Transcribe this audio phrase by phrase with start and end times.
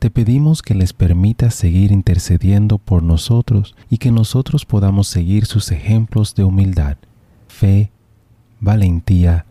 [0.00, 5.70] Te pedimos que les permitas seguir intercediendo por nosotros y que nosotros podamos seguir sus
[5.72, 6.96] ejemplos de humildad,
[7.48, 7.92] fe,
[8.60, 9.44] valentía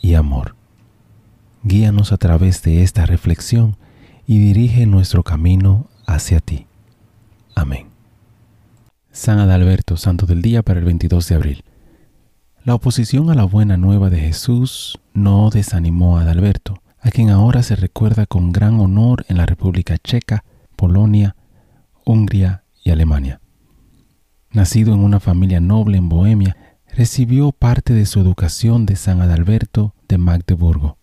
[0.00, 0.56] y amor.
[1.64, 3.76] Guíanos a través de esta reflexión
[4.26, 6.66] y dirige nuestro camino hacia ti.
[7.54, 7.88] Amén.
[9.12, 11.64] San Adalberto, Santo del Día para el 22 de abril.
[12.64, 17.62] La oposición a la buena nueva de Jesús no desanimó a Adalberto a quien ahora
[17.62, 20.44] se recuerda con gran honor en la República Checa,
[20.76, 21.34] Polonia,
[22.04, 23.40] Hungría y Alemania.
[24.52, 26.56] Nacido en una familia noble en Bohemia,
[26.92, 30.98] recibió parte de su educación de San Adalberto de Magdeburgo.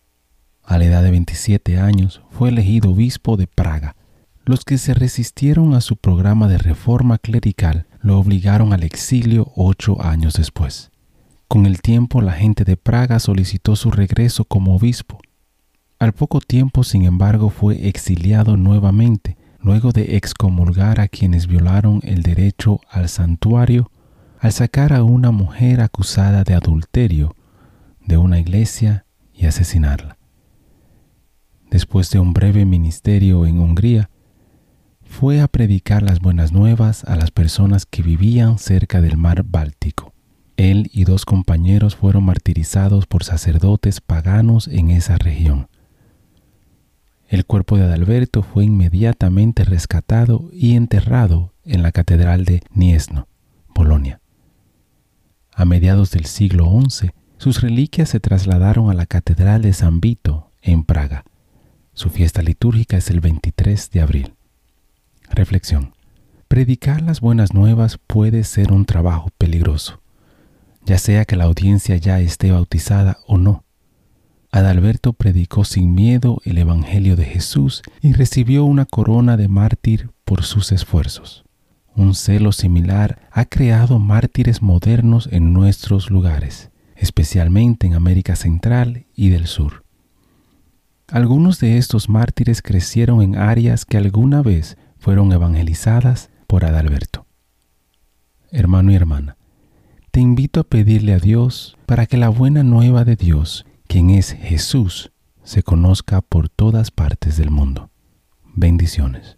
[0.63, 3.95] A la edad de 27 años fue elegido obispo de Praga.
[4.43, 10.01] Los que se resistieron a su programa de reforma clerical lo obligaron al exilio ocho
[10.01, 10.91] años después.
[11.47, 15.19] Con el tiempo la gente de Praga solicitó su regreso como obispo
[15.99, 22.23] al poco tiempo, sin embargo, fue exiliado nuevamente, luego de excomulgar a quienes violaron el
[22.23, 23.91] derecho al santuario
[24.39, 27.35] al sacar a una mujer acusada de adulterio
[28.05, 30.17] de una iglesia y asesinarla.
[31.69, 34.09] Después de un breve ministerio en Hungría,
[35.03, 40.13] fue a predicar las buenas nuevas a las personas que vivían cerca del mar Báltico.
[40.57, 45.67] Él y dos compañeros fueron martirizados por sacerdotes paganos en esa región.
[47.27, 53.27] El cuerpo de Adalberto fue inmediatamente rescatado y enterrado en la Catedral de Niesno,
[53.73, 54.21] Polonia.
[55.53, 60.51] A mediados del siglo XI, sus reliquias se trasladaron a la Catedral de San Vito,
[60.61, 61.25] en Praga.
[61.93, 64.33] Su fiesta litúrgica es el 23 de abril.
[65.29, 65.93] Reflexión.
[66.47, 70.01] Predicar las buenas nuevas puede ser un trabajo peligroso,
[70.85, 73.65] ya sea que la audiencia ya esté bautizada o no.
[74.51, 80.43] Adalberto predicó sin miedo el Evangelio de Jesús y recibió una corona de mártir por
[80.43, 81.43] sus esfuerzos.
[81.95, 89.29] Un celo similar ha creado mártires modernos en nuestros lugares, especialmente en América Central y
[89.29, 89.83] del Sur.
[91.07, 97.25] Algunos de estos mártires crecieron en áreas que alguna vez fueron evangelizadas por Adalberto.
[98.51, 99.37] Hermano y hermana,
[100.11, 104.33] te invito a pedirle a Dios para que la buena nueva de Dios quien es
[104.33, 105.11] Jesús,
[105.43, 107.89] se conozca por todas partes del mundo.
[108.53, 109.37] Bendiciones.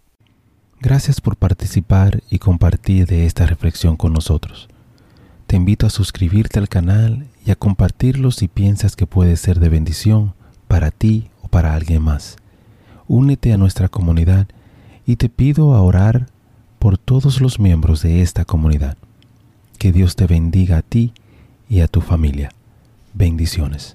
[0.80, 4.68] Gracias por participar y compartir de esta reflexión con nosotros.
[5.46, 9.68] Te invito a suscribirte al canal y a compartirlo si piensas que puede ser de
[9.68, 10.34] bendición
[10.66, 12.36] para ti o para alguien más.
[13.06, 14.48] Únete a nuestra comunidad
[15.06, 16.26] y te pido a orar
[16.78, 18.96] por todos los miembros de esta comunidad.
[19.78, 21.12] Que Dios te bendiga a ti
[21.68, 22.50] y a tu familia.
[23.14, 23.94] Bendiciones.